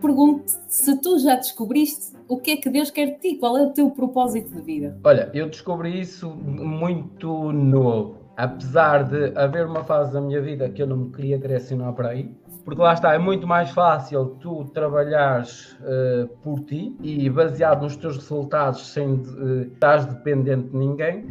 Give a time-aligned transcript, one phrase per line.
[0.00, 3.62] pergunto se tu já descobriste o que é que Deus quer de ti, qual é
[3.62, 4.98] o teu propósito de vida?
[5.02, 8.18] Olha, eu descobri isso muito novo.
[8.36, 12.10] Apesar de haver uma fase da minha vida que eu não me queria direcionar para
[12.10, 12.30] aí,
[12.64, 17.96] porque lá está, é muito mais fácil tu trabalhares uh, por ti e baseado nos
[17.96, 21.26] teus resultados sem uh, dependente de ninguém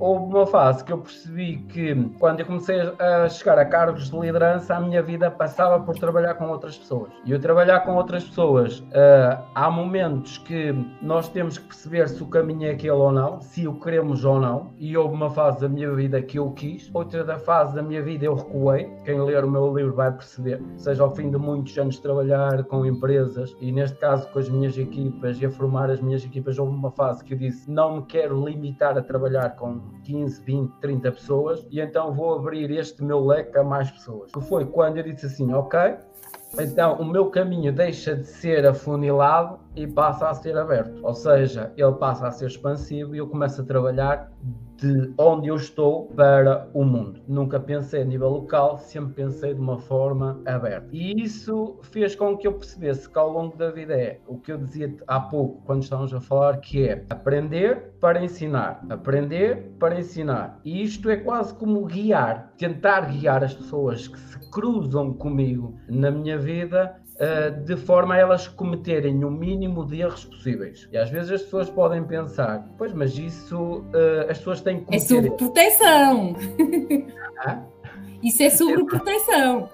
[0.00, 4.18] houve uma fase que eu percebi que quando eu comecei a chegar a cargos de
[4.18, 7.12] liderança, a minha vida passava por trabalhar com outras pessoas.
[7.24, 10.72] E eu trabalhar com outras pessoas, uh, há momentos que
[11.02, 14.40] nós temos que perceber se o caminho é aquele ou não, se o queremos ou
[14.40, 14.70] não.
[14.78, 18.02] E houve uma fase da minha vida que eu quis, outra da fase da minha
[18.02, 18.90] vida eu recuei.
[19.04, 22.64] Quem ler o meu livro vai perceber, seja ao fim de muitos anos de trabalhar
[22.64, 26.58] com empresas e neste caso com as minhas equipas e a formar as minhas equipas,
[26.58, 30.72] houve uma fase que eu disse: não me quero limitar a trabalhar com 15, 20,
[30.80, 34.30] 30 pessoas e então vou abrir este meu leque a mais pessoas.
[34.32, 35.96] Que foi quando eu disse assim, ok,
[36.58, 41.00] então o meu caminho deixa de ser afunilado e passa a ser aberto.
[41.02, 44.30] Ou seja, ele passa a ser expansivo e eu começo a trabalhar
[44.80, 47.20] de onde eu estou para o mundo.
[47.28, 50.88] Nunca pensei a nível local, sempre pensei de uma forma aberta.
[50.90, 54.50] E isso fez com que eu percebesse que ao longo da vida é o que
[54.50, 58.82] eu dizia há pouco, quando estávamos a falar, que é aprender para ensinar.
[58.88, 60.58] Aprender para ensinar.
[60.64, 66.10] E isto é quase como guiar, tentar guiar as pessoas que se cruzam comigo na
[66.10, 70.88] minha vida uh, de forma a elas cometerem o mínimo de erros possíveis.
[70.92, 74.84] E às vezes as pessoas podem pensar, pois, mas isso uh, as pessoas têm que
[74.86, 75.04] cometer...
[75.04, 76.36] É sobre proteção!
[77.42, 77.62] Ah?
[78.22, 79.68] Isso é sobre proteção.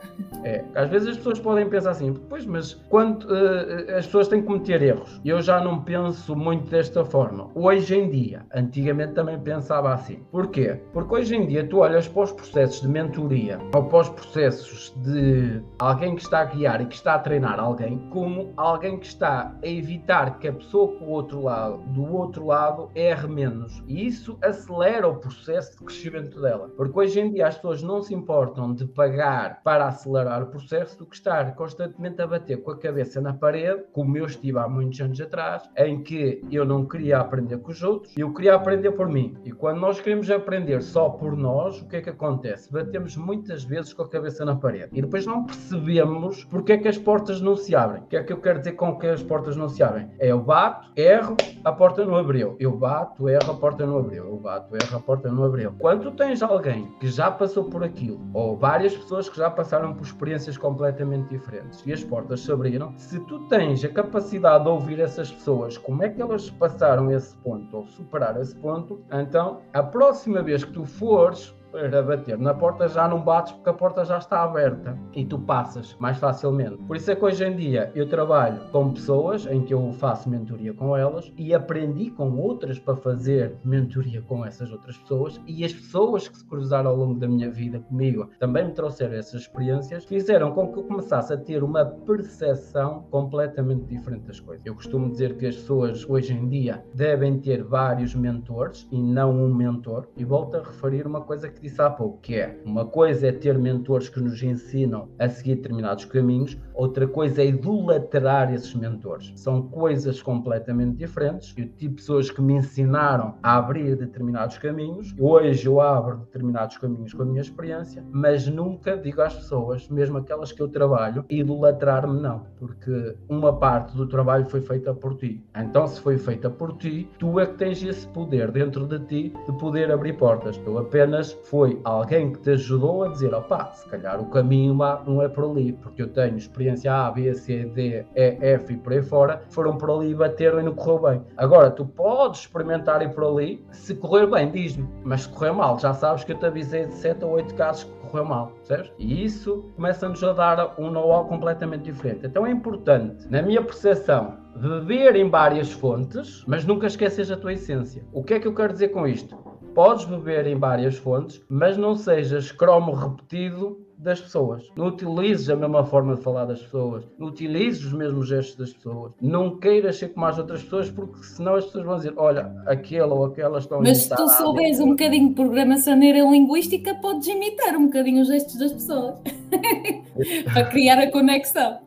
[0.45, 4.41] É, às vezes as pessoas podem pensar assim, pois, mas quando uh, as pessoas têm
[4.41, 7.51] que cometer erros, eu já não penso muito desta forma.
[7.55, 10.21] Hoje em dia, antigamente também pensava assim.
[10.31, 10.81] Porquê?
[10.93, 14.95] Porque hoje em dia tu olhas para os processos de mentoria ou para os processos
[14.99, 19.07] de alguém que está a guiar e que está a treinar alguém, como alguém que
[19.07, 23.83] está a evitar que a pessoa do outro lado, do outro lado erre menos.
[23.89, 26.71] E isso acelera o processo de crescimento dela.
[26.77, 28.36] Porque hoje em dia as pessoas não se importam
[28.75, 33.21] de pagar para acelerar o processo do que estar constantemente a bater com a cabeça
[33.21, 37.59] na parede, como eu estive há muitos anos atrás, em que eu não queria aprender
[37.59, 39.37] com os outros, eu queria aprender por mim.
[39.45, 42.73] E quando nós queremos aprender só por nós, o que é que acontece?
[42.73, 46.89] Batemos muitas vezes com a cabeça na parede e depois não percebemos porque é que
[46.89, 48.03] as portas não se abrem.
[48.03, 50.11] O que é que eu quero dizer com que as portas não se abrem?
[50.19, 52.57] É eu bato, erro, a porta não abriu.
[52.59, 54.25] Eu bato, erro, a porta não abriu.
[54.25, 55.73] Eu bato, erro, a porta não abriu.
[55.79, 60.05] Quando tens alguém que já passou por aquilo ou várias pessoas que já passaram por
[60.05, 61.83] experiências completamente diferentes.
[61.87, 66.03] E as portas se abriram, se tu tens a capacidade de ouvir essas pessoas, como
[66.03, 70.73] é que elas passaram esse ponto ou superar esse ponto, então a próxima vez que
[70.73, 74.99] tu fores para bater na porta já não bates porque a porta já está aberta
[75.13, 76.79] e tu passas mais facilmente.
[76.85, 80.31] Por isso é que hoje em dia eu trabalho com pessoas em que eu faço
[80.31, 85.65] mentoria com elas e aprendi com outras para fazer mentoria com essas outras pessoas e
[85.67, 89.43] as pessoas que se cruzaram ao longo da minha vida comigo também me trouxeram essas
[89.43, 94.65] experiências, fizeram com que eu começasse a ter uma percepção completamente diferente das coisas.
[94.65, 99.31] Eu costumo dizer que as pessoas hoje em dia devem ter vários mentores e não
[99.33, 102.61] um mentor e volto a referir uma coisa que disse há pouco, que é?
[102.65, 107.47] Uma coisa é ter mentores que nos ensinam a seguir determinados caminhos, outra coisa é
[107.47, 109.33] idolatrar esses mentores.
[109.37, 111.55] São coisas completamente diferentes.
[111.57, 117.15] Eu tive pessoas que me ensinaram a abrir determinados caminhos, hoje eu abro determinados caminhos
[117.15, 122.21] com a minha experiência, mas nunca digo às pessoas, mesmo aquelas que eu trabalho, idolatrar-me
[122.21, 125.43] não, porque uma parte do trabalho foi feita por ti.
[125.57, 129.33] Então, se foi feita por ti, tu é que tens esse poder dentro de ti
[129.47, 130.61] de poder abrir portas.
[130.67, 135.23] Eu apenas foi alguém que te ajudou a dizer, opá, se calhar o caminho não
[135.23, 138.93] é por ali, porque eu tenho experiência A, B, C, D, E, F e por
[138.93, 141.23] aí fora, foram por ali e bateram e não correu bem.
[141.37, 145.79] Agora, tu podes experimentar ir por ali, se correr bem, diz-me, mas se correr mal,
[145.79, 148.93] já sabes que eu te avisei de 7 ou 8 casos que correu mal, certo?
[148.99, 152.27] E isso começa-nos a dar um know-how completamente diferente.
[152.27, 157.53] Então é importante, na minha percepção, beber em várias fontes, mas nunca esqueces a tua
[157.53, 158.05] essência.
[158.13, 159.37] O que é que eu quero dizer com isto?
[159.77, 164.71] podes beber em várias fontes, mas não sejas cromo repetido das pessoas.
[164.77, 167.05] Não utilizes a mesma forma de falar das pessoas.
[167.19, 169.13] Não utilizes os mesmos gestos das pessoas.
[169.21, 173.03] Não queiras ser como as outras pessoas, porque senão as pessoas vão dizer: olha, aquele
[173.03, 177.87] ou aquela estão Mas se tu souberes um bocadinho de programação neurolinguística, podes imitar um
[177.87, 179.17] bocadinho os gestos das pessoas.
[180.53, 181.79] para criar a conexão.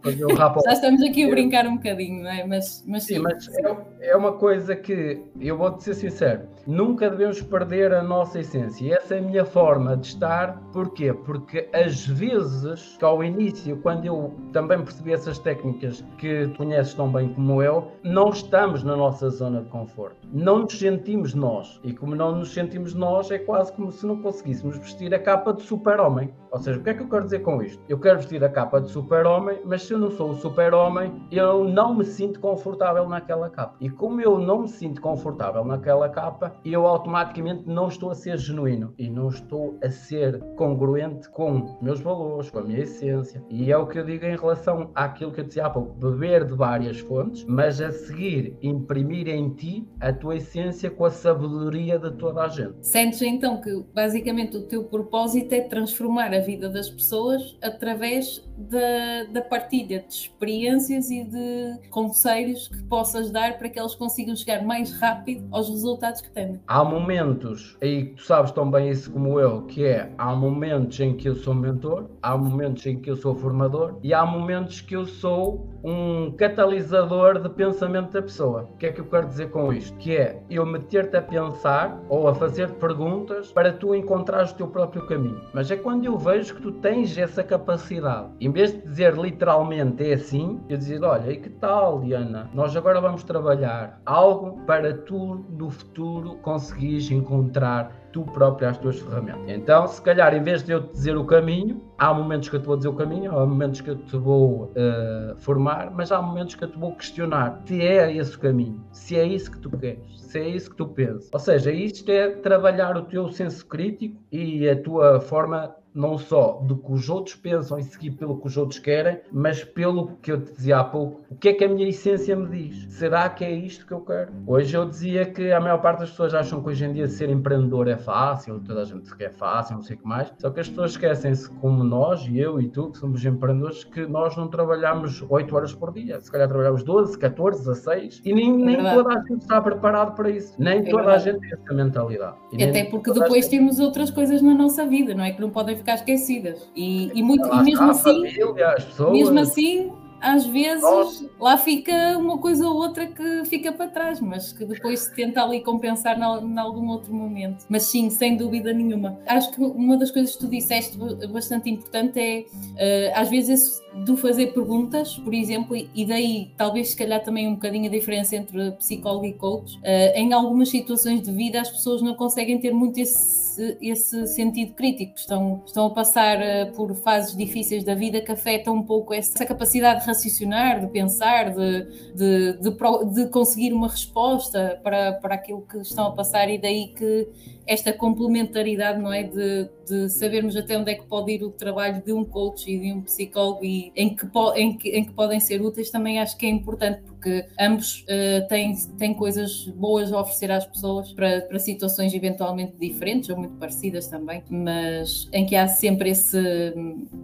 [0.66, 2.46] Já estamos aqui a brincar um bocadinho, não é?
[2.46, 3.20] Mas, mas sim, sim.
[3.20, 8.40] mas é, é, uma coisa que eu vou-te ser sincero, nunca devemos perder a nossa
[8.40, 8.96] essência.
[8.96, 10.60] Essa é a minha forma de estar.
[10.72, 11.14] Porquê?
[11.14, 11.68] Porque
[12.00, 17.34] às vezes, que ao início, quando eu também percebi essas técnicas que conheces tão bem
[17.34, 20.16] como eu, não estamos na nossa zona de conforto.
[20.32, 21.80] Não nos sentimos nós.
[21.84, 25.54] E como não nos sentimos nós, é quase como se não conseguíssemos vestir a capa
[25.54, 26.34] de super-homem.
[26.52, 27.82] Ou seja, o que é que eu quero dizer com isto?
[27.88, 31.64] Eu quero vestir a capa de super-homem, mas se eu não sou o super-homem, eu
[31.64, 33.76] não me sinto confortável naquela capa.
[33.80, 38.38] E como eu não me sinto confortável naquela capa, eu automaticamente não estou a ser
[38.38, 43.44] genuíno e não estou a ser congruente com meus valores, com a minha essência.
[43.50, 46.46] E é o que eu digo em relação àquilo que eu dizia há pouco: beber
[46.46, 51.98] de várias fontes, mas a seguir imprimir em ti a tua essência com a sabedoria
[51.98, 52.76] de toda a gente.
[52.82, 59.24] Sentes então que basicamente o teu propósito é transformar a vida das pessoas através da,
[59.32, 64.64] da partilha de experiências e de conselhos que possas dar para que eles consigam chegar
[64.64, 66.60] mais rápido aos resultados que têm.
[66.68, 71.16] Há momentos, aí tu sabes tão bem isso como eu, que é há momentos em
[71.16, 74.96] que eu sou mentor, há momentos em que eu sou formador e há momentos que
[74.96, 78.68] eu sou um catalisador de pensamento da pessoa.
[78.74, 79.98] O que é que eu quero dizer com isto?
[79.98, 84.68] Que é eu meter-te a pensar ou a fazer perguntas para tu encontrares o teu
[84.68, 85.42] próprio caminho.
[85.54, 88.30] Mas é quando eu vejo que tu tens essa capacidade.
[88.42, 92.50] Em vez de dizer literalmente é assim, eu dizer, olha, e que tal, Diana?
[92.54, 99.00] Nós agora vamos trabalhar algo para tu no futuro conseguires encontrar tu próprio as tuas
[99.00, 99.42] ferramentas.
[99.48, 102.60] Então, se calhar, em vez de eu te dizer o caminho, há momentos que eu
[102.60, 106.22] te vou dizer o caminho, há momentos que eu te vou uh, formar, mas há
[106.22, 109.60] momentos que eu te vou questionar se é esse o caminho, se é isso que
[109.60, 111.30] tu queres, se é isso que tu pensas.
[111.32, 116.62] Ou seja, isto é trabalhar o teu senso crítico e a tua forma não só
[116.64, 120.32] do que os outros pensam e seguir pelo que os outros querem, mas pelo que
[120.32, 122.94] eu te dizia há pouco, o que é que a minha essência me diz?
[122.94, 124.32] Será que é isto que eu quero?
[124.46, 127.30] Hoje eu dizia que a maior parte das pessoas acham que hoje em dia ser
[127.30, 130.60] empreendedor é fácil, toda a gente quer fácil, não sei o que mais, só que
[130.60, 134.48] as pessoas esquecem-se, como nós, e eu e tu, que somos empreendedores, que nós não
[134.48, 139.14] trabalhamos 8 horas por dia, se calhar trabalhamos 12, 14, 16, e nem, nem toda
[139.14, 142.38] a gente está preparado para isso, nem é toda a gente tem essa mentalidade.
[142.54, 143.50] Até porque depois gente...
[143.50, 145.32] temos outras coisas na nossa vida, não é?
[145.32, 146.70] Que não podem ficar esquecidas.
[146.76, 148.76] E, e, muito, e mesmo assim, família,
[149.12, 151.30] mesmo assim, às vezes Nossa.
[151.40, 155.44] lá fica uma coisa ou outra que fica para trás, mas que depois se tenta
[155.44, 157.66] ali compensar em algum outro momento.
[157.70, 159.20] Mas sim, sem dúvida nenhuma.
[159.26, 164.16] Acho que uma das coisas que tu disseste bastante importante é, uh, às vezes, do
[164.18, 168.72] fazer perguntas, por exemplo, e daí talvez se calhar também um bocadinho a diferença entre
[168.72, 169.78] psicólogo e coach.
[169.78, 174.74] Uh, em algumas situações de vida as pessoas não conseguem ter muito esse, esse sentido
[174.74, 179.14] crítico, estão, estão a passar uh, por fases difíceis da vida que afetam um pouco
[179.14, 181.84] essa capacidade de raciocinar, de pensar, de,
[182.14, 186.90] de, de, de conseguir uma resposta para, para aquilo que estão a passar e daí
[186.90, 187.28] que
[187.70, 189.22] esta complementaridade, não é?
[189.22, 192.80] De, de sabermos até onde é que pode ir o trabalho de um coach e
[192.80, 194.26] de um psicólogo e em que,
[194.56, 198.48] em que, em que podem ser úteis, também acho que é importante, porque ambos uh,
[198.48, 203.54] têm, têm coisas boas a oferecer às pessoas para, para situações eventualmente diferentes ou muito
[203.58, 206.74] parecidas também, mas em que há sempre esse,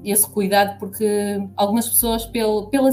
[0.04, 2.92] esse cuidado, porque algumas pessoas, pelo, pela,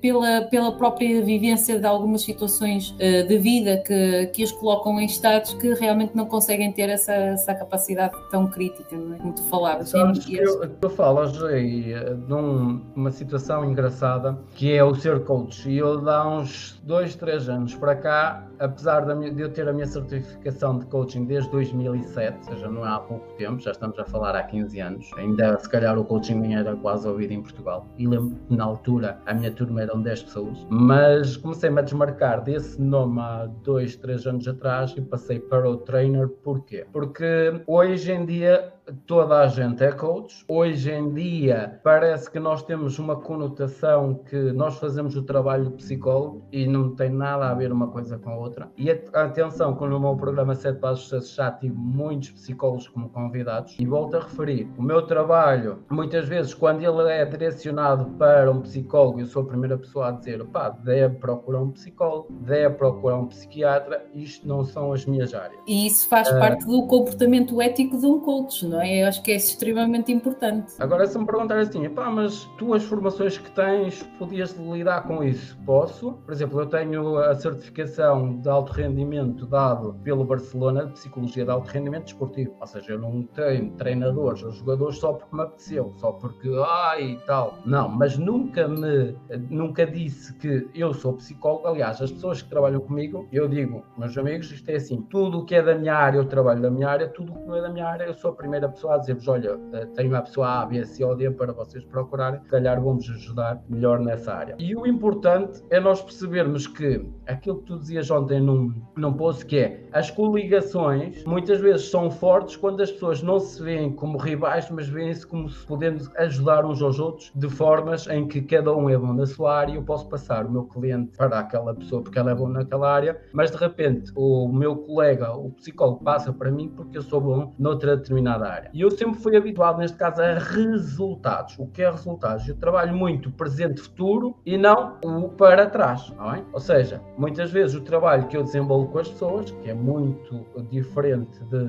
[0.00, 5.06] pela, pela própria vivência de algumas situações uh, de vida que, que as colocam em
[5.06, 9.18] estados que realmente não conseguem ter essa, essa capacidade tão crítica, não é?
[9.18, 9.92] como tu falavas.
[9.94, 11.94] Eu, tu falas aí
[12.26, 15.68] de um, uma situação engraçada que é o ser coach.
[15.68, 19.86] E eu, há uns dois, três anos para cá, apesar de eu ter a minha
[19.86, 24.04] certificação de coaching desde 2007, ou seja, não é há pouco tempo, já estamos a
[24.04, 27.86] falar há 15 anos, ainda se calhar o coaching nem era quase ouvido em Portugal.
[27.98, 32.42] E lembro que na altura a minha turma eram 10 pessoas, mas comecei-me a desmarcar
[32.42, 36.28] desse nome há dois, três anos atrás e passei para o trainer.
[36.28, 36.86] Porquê?
[36.92, 38.72] Porque hoje em dia
[39.06, 40.44] toda a gente é coach.
[40.48, 45.70] Hoje em dia parece que nós temos uma conotação que nós fazemos o trabalho do
[45.72, 48.70] psicólogo e não tem nada a ver uma coisa com a outra.
[48.76, 53.86] E atenção, quando no meu programa 7 Passos já tive muitos psicólogos como convidados e
[53.86, 59.20] volto a referir, o meu trabalho, muitas vezes quando ele é direcionado para um psicólogo,
[59.20, 63.26] eu sou a primeira pessoa a dizer, pá, deve procurar um psicólogo, deve procurar um
[63.26, 65.60] psiquiatra, isto não são as minhas áreas.
[65.66, 68.81] E isso faz uh, parte do comportamento ético de um coach, não é?
[68.82, 69.02] É?
[69.02, 70.74] Eu acho que é extremamente importante.
[70.78, 75.22] Agora, se me perguntar assim, pá, mas tu as formações que tens, podias lidar com
[75.22, 75.58] isso?
[75.64, 76.12] Posso.
[76.24, 81.50] Por exemplo, eu tenho a certificação de alto rendimento dado pelo Barcelona de Psicologia de
[81.50, 82.54] Alto Rendimento Desportivo.
[82.60, 87.18] Ou seja, eu não tenho treinadores ou jogadores só porque me apeteceu, só porque, ai
[87.26, 87.58] tal.
[87.64, 89.16] Não, mas nunca me,
[89.50, 91.68] nunca disse que eu sou psicólogo.
[91.68, 95.44] Aliás, as pessoas que trabalham comigo, eu digo, meus amigos, isto é assim, tudo o
[95.44, 97.62] que é da minha área, eu trabalho da minha área, tudo o que não é
[97.62, 100.62] da minha área, eu sou a primeira pessoa a dizer-vos, olha, eh, tenho a pessoa
[100.62, 104.56] A, B, C ou D para vocês procurarem, se calhar vamos ajudar melhor nessa área.
[104.58, 109.44] E o importante é nós percebermos que aquilo que tu dizias ontem num, num post,
[109.46, 114.18] que é as coligações muitas vezes são fortes quando as pessoas não se veem como
[114.18, 118.74] rivais, mas veem-se como se podendo ajudar uns aos outros de formas em que cada
[118.74, 119.74] um é bom na sua área.
[119.74, 123.20] Eu posso passar o meu cliente para aquela pessoa porque ela é bom naquela área,
[123.32, 127.54] mas de repente o meu colega, o psicólogo, passa para mim porque eu sou bom
[127.58, 128.51] noutra determinada área.
[128.72, 131.58] E eu sempre fui habituado, neste caso, a resultados.
[131.58, 132.48] O que é resultados?
[132.48, 136.12] Eu trabalho muito presente-futuro e não o para trás.
[136.36, 136.42] É?
[136.52, 140.44] Ou seja, muitas vezes o trabalho que eu desenvolvo com as pessoas, que é muito
[140.70, 141.64] diferente de,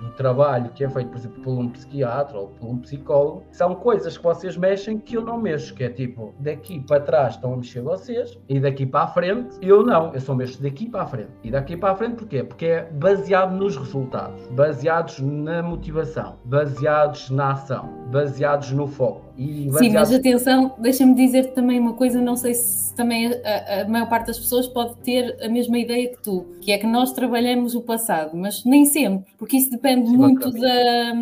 [0.00, 3.74] do trabalho que é feito, por exemplo, por um psiquiatra ou por um psicólogo, são
[3.74, 7.54] coisas que vocês mexem que eu não mexo, que é tipo, daqui para trás estão
[7.54, 11.02] a mexer vocês e daqui para a frente eu não, eu só mexo daqui para
[11.02, 11.30] a frente.
[11.42, 12.42] E daqui para a frente porquê?
[12.42, 19.22] Porque é baseado nos resultados, baseados na motivação, baseados na ação, baseados no foco.
[19.36, 24.08] Sim, mas atenção, deixa-me dizer também uma coisa, não sei se também a, a, maior
[24.08, 27.74] parte das pessoas pode ter a mesma ideia que tu, que é que nós trabalhamos
[27.74, 31.14] o passado, mas nem sempre, porque isso depende Sim, muito da,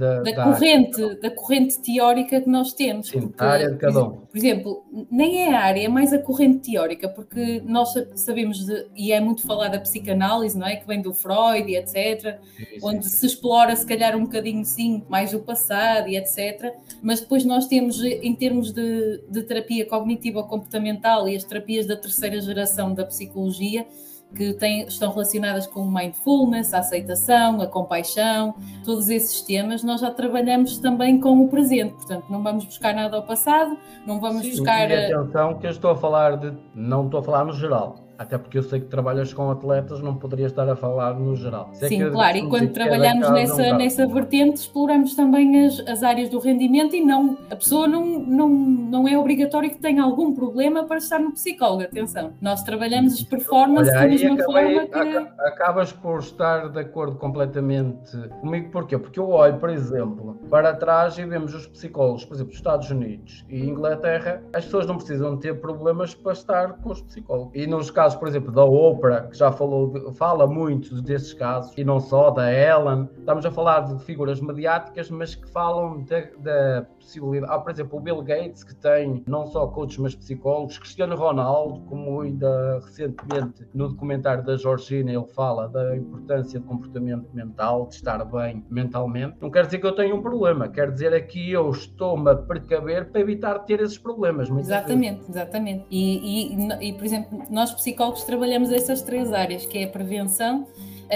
[0.00, 3.08] da, da, corrente, da corrente teórica que nós temos.
[3.08, 4.10] Sim, porque, área de cada um.
[4.12, 8.86] Por exemplo, nem é a área, é mais a corrente teórica, porque nós sabemos, de,
[8.96, 10.76] e é muito falada a psicanálise, não é?
[10.76, 15.02] Que vem do Freud e etc., sim, onde se explora se calhar um bocadinho sim
[15.06, 20.42] mais o passado e etc., mas depois nós temos, em termos de, de terapia cognitiva
[20.44, 23.86] comportamental e as terapias da terceira geração da psicologia,
[24.34, 30.00] que têm, estão relacionadas com o mindfulness, a aceitação, a compaixão, todos esses temas, nós
[30.00, 34.42] já trabalhamos também com o presente, portanto, não vamos buscar nada ao passado, não vamos
[34.42, 34.90] Sim, buscar.
[34.90, 36.52] E atenção, que eu estou a falar de.
[36.74, 40.14] não estou a falar no geral até porque eu sei que trabalhas com atletas, não
[40.14, 41.70] poderia estar a falar no geral.
[41.72, 46.28] Sei Sim, claro, e quando trabalhamos nessa, um nessa vertente, exploramos também as, as áreas
[46.28, 50.84] do rendimento e não, a pessoa não, não, não é obrigatório que tenha algum problema
[50.84, 52.34] para estar no psicólogo, atenção.
[52.42, 55.42] Nós trabalhamos as performances da mesma acabei, forma que...
[55.46, 58.98] Acabas por estar de acordo completamente comigo, porquê?
[58.98, 62.90] Porque eu olho, por exemplo, para trás e vemos os psicólogos, por exemplo, dos Estados
[62.90, 67.52] Unidos e Inglaterra, as pessoas não precisam ter problemas para estar com os psicólogos.
[67.54, 71.72] E nos casos casos, por exemplo, da Oprah, que já falou, fala muito desses casos,
[71.76, 73.08] e não só, da Ellen.
[73.18, 76.04] Estamos a falar de figuras mediáticas, mas que falam
[76.38, 77.52] da possibilidade.
[77.52, 80.78] Ah, por exemplo, o Bill Gates, que tem não só coaches, mas psicólogos.
[80.78, 87.26] Cristiano Ronaldo, como ainda recentemente no documentário da Georgina, ele fala da importância do comportamento
[87.32, 89.36] mental, de estar bem mentalmente.
[89.40, 92.36] Não quer dizer que eu tenha um problema, quer dizer é que eu estou-me a
[92.36, 94.48] precaver para evitar ter esses problemas.
[94.50, 95.86] Exatamente, exatamente.
[95.90, 100.66] E, e, e, por exemplo, nós psicólogos trabalhamos essas três áreas, que é a prevenção,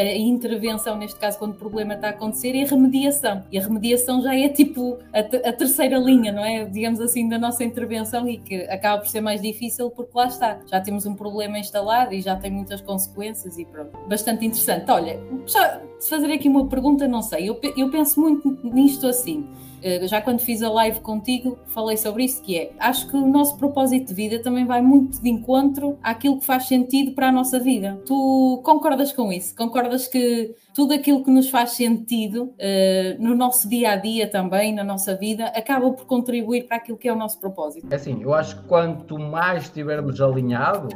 [0.01, 3.45] a intervenção, neste caso, quando o problema está a acontecer, e a remediação.
[3.51, 6.65] E a remediação já é tipo a, a, terceira linha, não é?
[6.65, 10.61] Digamos assim, da nossa intervenção e que acaba por ser mais difícil porque lá está.
[10.67, 13.97] Já temos um problema instalado e já tem muitas consequências e pronto.
[14.09, 14.91] Bastante interessante.
[14.91, 17.49] Olha, já fazer aqui uma pergunta, não sei.
[17.49, 19.47] Eu, eu penso muito nisto assim.
[19.85, 23.27] Eh, já quando fiz a live contigo, falei sobre isso, que é, acho que o
[23.27, 27.33] nosso propósito de vida também vai muito de encontro àquilo que faz sentido para a
[27.33, 28.01] nossa vida.
[28.07, 29.55] Tu concordas com isso?
[29.55, 34.73] Concordas que tudo aquilo que nos faz sentido uh, no nosso dia a dia também,
[34.75, 37.87] na nossa vida, acaba por contribuir para aquilo que é o nosso propósito?
[37.91, 40.95] É assim, eu acho que quanto mais estivermos alinhados,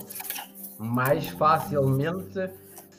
[0.79, 2.49] mais facilmente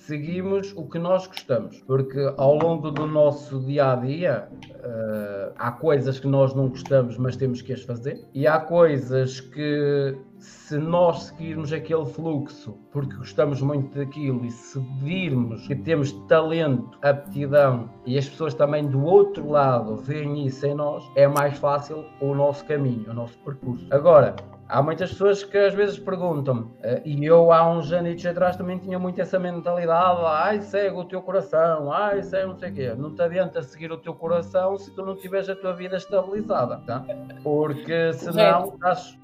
[0.10, 5.72] seguimos o que nós gostamos, porque ao longo do nosso dia a dia uh, há
[5.72, 10.80] coisas que nós não gostamos, mas temos que as fazer, e há coisas que se
[10.80, 17.88] nós seguirmos aquele fluxo porque gostamos muito daquilo e se virmos que temos talento, aptidão
[18.04, 22.34] e as pessoas também do outro lado veem isso em nós, é mais fácil o
[22.34, 23.86] nosso caminho, o nosso percurso.
[23.92, 24.36] Agora,
[24.70, 28.78] há muitas pessoas que às vezes perguntam-me, uh, e eu há uns anos atrás também
[28.78, 32.94] tinha muito essa mentalidade, ai, segue o teu coração, ai, segue não sei o quê.
[32.96, 36.78] Não te adianta seguir o teu coração se tu não tiveres a tua vida estabilizada,
[36.86, 37.04] tá?
[37.44, 39.18] Porque senão estás,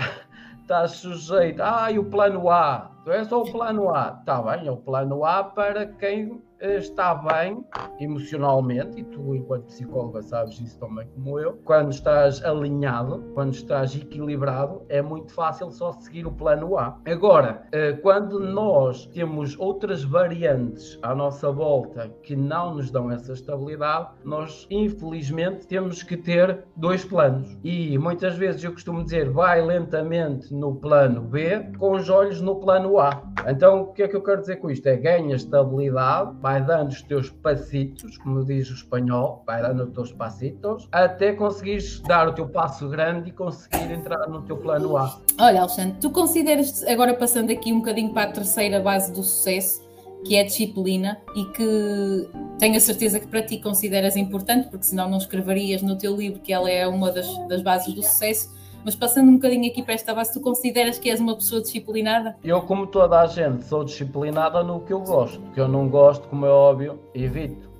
[0.62, 4.72] estás sujeito, ai, o plano A, tu é só o plano A, está bem, é
[4.72, 7.64] o plano A para quem está bem
[8.00, 13.96] emocionalmente, e tu, enquanto psicóloga, sabes isso também como eu, quando estás alinhado, quando estás
[13.96, 16.98] equilibrado, é muito fácil só seguir o plano A.
[17.06, 23.34] Agora, eh, quando nós temos outras variantes à nossa volta que não nos dão essa
[23.34, 27.58] estabilidade, nós, infelizmente, temos que ter dois planos.
[27.64, 32.56] E muitas vezes eu costumo dizer, vai lentamente no plano B, com os olhos no
[32.56, 33.24] plano A.
[33.48, 34.88] Então, o que é que eu quero dizer com isto?
[34.88, 39.90] É ganha estabilidade, vai dando os teus passitos, como diz o espanhol, vai dando os
[39.90, 44.96] teus passitos, até conseguires dar o teu passo grande e conseguir entrar no teu plano
[44.96, 45.20] A.
[45.40, 49.84] Olha, Alexandre, tu consideras, agora passando aqui um bocadinho para a terceira base do sucesso,
[50.24, 54.86] que é a disciplina e que tenho a certeza que para ti consideras importante, porque
[54.86, 58.54] senão não escreverias no teu livro que ela é uma das, das bases do sucesso.
[58.86, 62.38] Mas passando um bocadinho aqui para esta base, tu consideras que és uma pessoa disciplinada?
[62.44, 65.42] Eu, como toda a gente, sou disciplinada no que eu gosto.
[65.42, 67.75] O que eu não gosto, como é óbvio, evito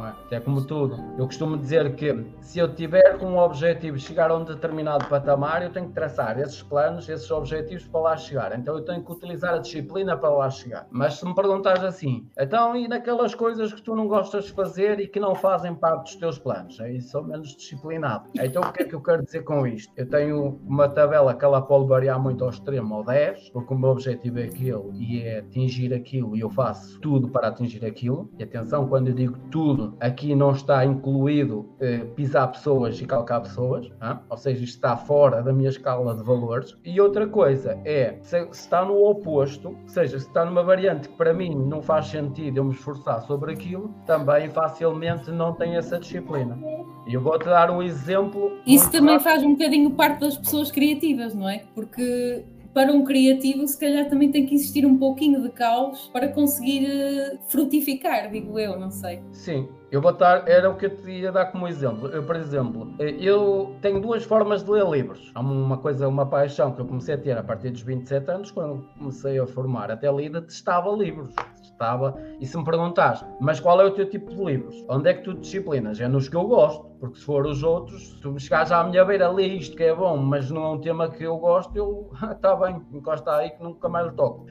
[0.00, 0.14] não é?
[0.30, 0.96] É como tudo.
[1.18, 5.70] Eu costumo dizer que se eu tiver um objetivo chegar a um determinado patamar, eu
[5.70, 8.58] tenho que traçar esses planos, esses objetivos para lá chegar.
[8.58, 10.86] Então eu tenho que utilizar a disciplina para lá chegar.
[10.90, 15.00] Mas se me perguntares assim, então e naquelas coisas que tu não gostas de fazer
[15.00, 16.80] e que não fazem parte dos teus planos?
[16.80, 18.30] Aí sou menos disciplinado.
[18.34, 19.92] Então o que é que eu quero dizer com isto?
[19.96, 23.78] Eu tenho uma tabela que ela pode variar muito ao extremo, ao 10, porque o
[23.78, 28.30] meu objetivo é aquilo e é atingir aquilo e eu faço tudo para atingir aquilo.
[28.38, 33.40] E atenção, quando eu digo tudo, aqui não está incluído eh, pisar pessoas e calcar
[33.40, 34.18] pessoas, hein?
[34.28, 36.76] ou seja, isto está fora da minha escala de valores.
[36.84, 41.08] E outra coisa é, se, se está no oposto, ou seja, se está numa variante
[41.08, 45.76] que para mim não faz sentido eu me esforçar sobre aquilo, também facilmente não tem
[45.76, 46.58] essa disciplina.
[47.06, 48.58] E eu vou-te dar um exemplo.
[48.66, 49.24] Isso também rápido.
[49.24, 51.64] faz um bocadinho parte das pessoas criativas, não é?
[51.74, 56.28] Porque para um criativo, se calhar também tem que existir um pouquinho de caos para
[56.28, 59.22] conseguir eh, frutificar, digo eu, não sei.
[59.32, 62.08] Sim, eu vou estar, era o que eu te ia dar como exemplo.
[62.08, 65.32] Eu, por exemplo, eh, eu tenho duas formas de ler livros.
[65.34, 68.50] Há uma coisa, uma paixão que eu comecei a ter a partir dos 27 anos,
[68.50, 71.34] quando comecei a formar até lida, testava livros.
[71.56, 74.84] Testava, e se me perguntares, mas qual é o teu tipo de livros?
[74.88, 75.98] Onde é que tu disciplinas?
[76.00, 78.84] É nos que eu gosto, porque se for os outros, se tu me chegares à
[78.84, 81.74] minha beira, lê isto que é bom, mas não é um tema que eu gosto,
[81.74, 84.46] eu, está bem, encosta aí que nunca mais lhe toco.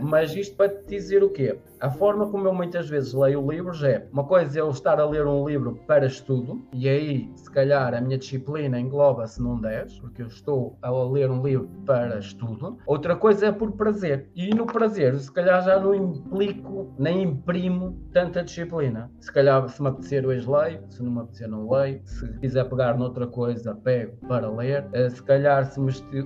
[0.00, 1.58] Mas isto para te dizer o quê?
[1.80, 5.06] A forma como eu muitas vezes leio livros é uma coisa é eu estar a
[5.06, 9.98] ler um livro para estudo, e aí se calhar a minha disciplina engloba-se num 10,
[9.98, 12.78] porque eu estou a ler um livro para estudo.
[12.86, 14.30] Outra coisa é por prazer.
[14.34, 19.10] E no prazer, se calhar já não implico nem imprimo tanta disciplina.
[19.20, 21.81] Se calhar se me apetecer hoje leio, se não me apetecer não leio.
[22.04, 24.84] Se quiser pegar noutra coisa, pego para ler.
[24.92, 25.80] Eh, se calhar se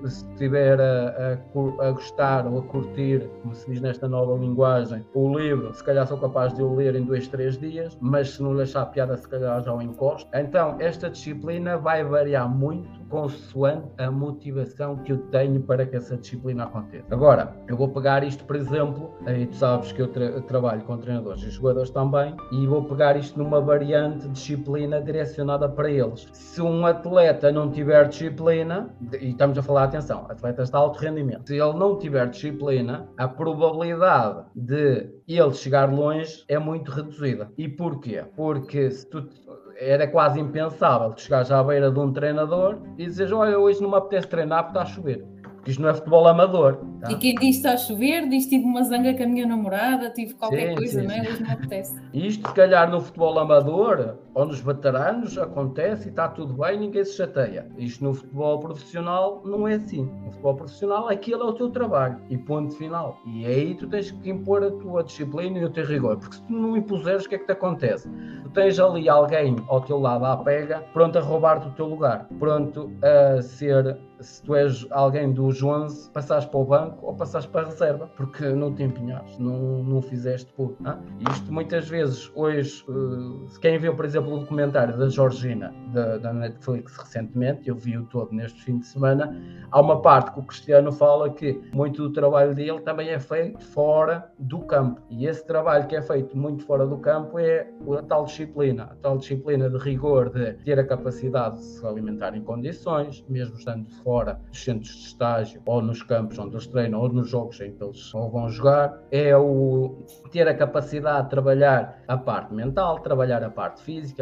[0.04, 1.38] estiver a,
[1.80, 5.82] a, a gostar ou a curtir como se diz nesta nova linguagem, o livro, se
[5.82, 8.86] calhar sou capaz de o ler em dois, três dias, mas se não lhe achar
[8.86, 10.28] piada, se calhar já o encosto.
[10.34, 16.16] Então, esta disciplina vai variar muito consoante a motivação que eu tenho para que essa
[16.16, 17.06] disciplina aconteça.
[17.10, 20.96] Agora, eu vou pegar isto, por exemplo, aí tu sabes que eu tra trabalho com
[20.98, 26.28] treinadores e jogadores também, e vou pegar isto numa variante de disciplina direcionada para eles.
[26.32, 28.90] Se um atleta não tiver disciplina,
[29.20, 33.28] e estamos a falar, atenção, atletas de alto rendimento, se ele não tiver disciplina, a
[33.28, 37.50] probabilidade de ele chegar longe é muito reduzida.
[37.56, 38.24] E porquê?
[38.36, 39.28] Porque se tu
[39.78, 43.90] era quase impensável tu chegares à beira de um treinador e dizeres: Olha, hoje não
[43.90, 45.36] me apetece treinar porque está a chover
[45.66, 46.78] porque isto não é futebol amador.
[47.00, 47.10] Tá?
[47.10, 50.34] E quem diz está a chover, diz tive uma zanga com a minha namorada, tive
[50.34, 51.20] qualquer sim, coisa, sim, não é?
[51.22, 52.00] Hoje não acontece.
[52.14, 57.02] Isto, se calhar, no futebol amador ou nos veteranos acontece e está tudo bem, ninguém
[57.06, 57.66] se chateia.
[57.78, 60.02] Isto no futebol profissional não é assim.
[60.02, 63.18] No futebol profissional, aquilo é o teu trabalho e ponto final.
[63.24, 66.42] E aí tu tens que impor a tua disciplina e o teu rigor, porque se
[66.42, 68.10] tu não impuseres, o que é que te acontece?
[68.42, 72.28] Tu tens ali alguém ao teu lado à pega, pronto a roubar-te o teu lugar,
[72.38, 77.46] pronto a ser se tu és alguém dos 11, passares para o banco ou passares
[77.46, 80.74] para a reserva, porque não te empenhaste, não, não fizeste por.
[80.84, 80.98] Ah?
[81.32, 86.32] Isto muitas vezes, hoje, uh, quem viu, por exemplo, o documentário da Georgina, da, da
[86.32, 89.36] Netflix recentemente, eu vi-o todo neste fim de semana,
[89.70, 93.62] há uma parte que o Cristiano fala que muito do trabalho dele também é feito
[93.62, 95.00] fora do campo.
[95.10, 98.94] E esse trabalho que é feito muito fora do campo é a tal disciplina, a
[98.96, 103.88] tal disciplina de rigor, de ter a capacidade de se alimentar em condições, mesmo estando
[104.02, 107.72] fora dos centros de estágio, ou nos campos onde eles treinam, ou nos jogos em
[107.72, 113.42] que eles vão jogar, é o ter a capacidade de trabalhar a parte mental, trabalhar
[113.42, 114.15] a parte física,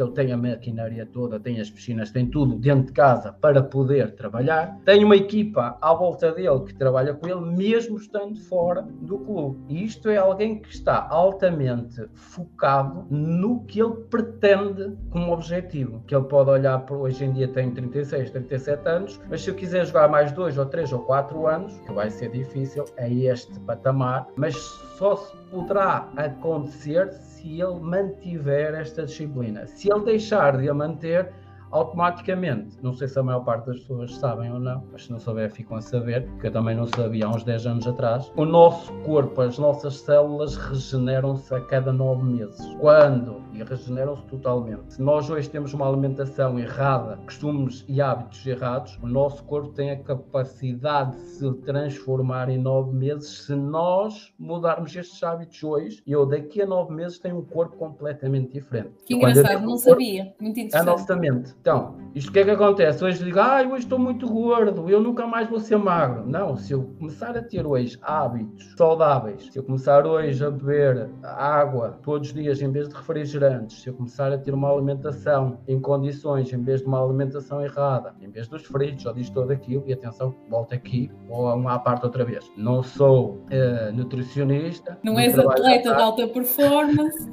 [0.00, 3.62] porque ele tem a maquinaria toda, tem as piscinas, tem tudo dentro de casa para
[3.62, 4.78] poder trabalhar.
[4.84, 9.60] Tem uma equipa à volta dele que trabalha com ele, mesmo estando fora do clube.
[9.68, 16.02] E isto é alguém que está altamente focado no que ele pretende como objetivo.
[16.06, 19.54] Que ele pode olhar para hoje em dia tem 36, 37 anos, mas se eu
[19.54, 23.58] quiser jogar mais dois ou três ou quatro anos, que vai ser difícil, é este
[23.60, 24.54] patamar, mas
[24.96, 27.10] só se poderá acontecer
[27.40, 29.66] se ele mantiver esta disciplina.
[29.66, 31.32] Se ele deixar de a manter,
[31.70, 35.18] automaticamente, não sei se a maior parte das pessoas sabem ou não, mas se não
[35.18, 38.44] souber ficam a saber, porque eu também não sabia há uns 10 anos atrás, o
[38.44, 42.74] nosso corpo, as nossas células regeneram-se a cada 9 meses.
[42.80, 43.40] Quando?
[43.52, 44.94] E regeneram-se totalmente.
[44.94, 49.90] Se nós hoje temos uma alimentação errada, costumes e hábitos errados, o nosso corpo tem
[49.90, 56.02] a capacidade de se transformar em 9 meses se nós mudarmos estes hábitos hoje.
[56.06, 59.04] Eu daqui a 9 meses tenho um corpo completamente diferente.
[59.04, 60.34] Que engraçado, não sabia.
[60.40, 60.88] Muito interessante.
[60.88, 63.04] A nossa mente então, isto o que é que acontece?
[63.04, 66.26] Hoje digo, ah, hoje estou muito gordo, eu nunca mais vou ser magro.
[66.26, 71.10] Não, se eu começar a ter hoje hábitos saudáveis, se eu começar hoje a beber
[71.22, 75.58] água todos os dias em vez de refrigerantes, se eu começar a ter uma alimentação
[75.68, 79.50] em condições em vez de uma alimentação errada, em vez dos fritos ou disto todo
[79.50, 82.50] aquilo, e atenção, volto aqui ou uma à parte outra vez.
[82.56, 84.98] Não sou uh, nutricionista.
[85.02, 87.28] Não és atleta de alta performance.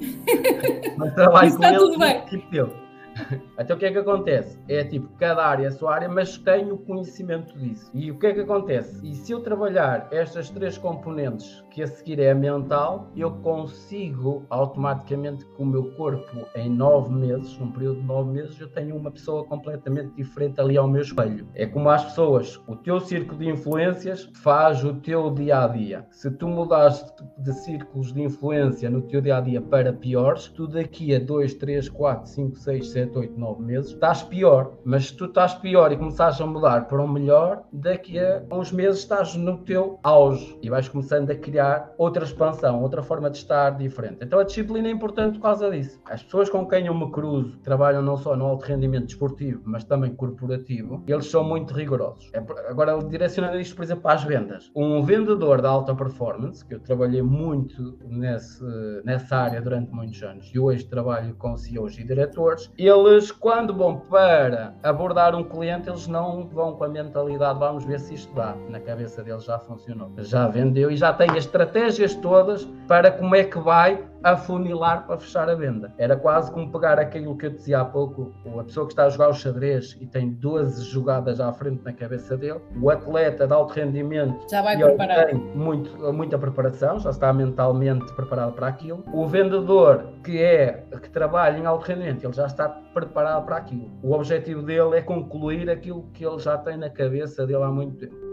[0.97, 2.77] Não trabalho com está ele, tudo bem.
[3.17, 4.60] Tipo então o que é que acontece?
[4.67, 7.89] É tipo, cada área é a sua área, mas tenho conhecimento disso.
[7.93, 8.99] E o que é que acontece?
[9.06, 15.45] E se eu trabalhar estas três componentes, que a seguir é mental, eu consigo automaticamente
[15.45, 19.11] com o meu corpo em nove meses, num período de nove meses, eu tenho uma
[19.11, 21.47] pessoa completamente diferente ali ao meu espelho.
[21.53, 26.07] É como as pessoas, o teu círculo de influências faz o teu dia a dia.
[26.09, 27.05] Se tu mudares
[27.37, 31.53] de círculos de influência no teu dia a dia para piores, tu daqui a 2,
[31.53, 34.73] 3, 4, 5, 6, 7, 7, 8, 9 meses, estás pior.
[34.83, 38.71] Mas se tu estás pior e começares a mudar para um melhor, daqui a uns
[38.71, 41.66] meses estás no teu auge e vais começando a criar
[41.97, 44.17] outra expansão, outra forma de estar diferente.
[44.21, 45.99] Então a disciplina é importante por causa disso.
[46.06, 49.84] As pessoas com quem eu me cruzo, trabalham não só no alto rendimento desportivo, mas
[49.84, 52.30] também corporativo, eles são muito rigorosos.
[52.34, 54.71] É, agora, direcionando isto, por exemplo, às vendas.
[54.75, 58.63] Um vendedor de alta performance, que eu trabalhei muito nesse,
[59.03, 63.73] nessa área durante muitos anos e hoje trabalho com CEOs e diretores, ele eles, quando
[63.73, 68.34] vão para abordar um cliente, eles não vão com a mentalidade, vamos ver se isto
[68.34, 68.56] dá.
[68.69, 73.36] Na cabeça deles já funcionou, já vendeu e já tem as estratégias todas para como
[73.36, 75.91] é que vai afunilar para fechar a venda.
[75.98, 79.10] Era quase como pegar aquilo que eu dizia há pouco, a pessoa que está a
[79.10, 83.54] jogar o xadrez e tem 12 jogadas à frente na cabeça dele, o atleta de
[83.54, 85.28] alto rendimento já vai preparar.
[85.28, 89.04] tem muito, muita preparação, já está mentalmente preparado para aquilo.
[89.13, 93.91] O vendedor que é que trabalha em alto rendimento, ele já está preparado para aquilo.
[94.04, 97.98] O objetivo dele é concluir aquilo que ele já tem na cabeça dele há muito
[97.98, 98.26] tempo.